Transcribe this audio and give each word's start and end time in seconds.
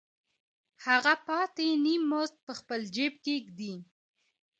هغه 0.85 1.13
پاتې 1.27 1.67
نیم 1.83 2.01
مزد 2.11 2.35
په 2.45 2.53
خپل 2.59 2.81
جېب 2.95 3.13
کې 3.23 3.35
ږدي 3.45 3.73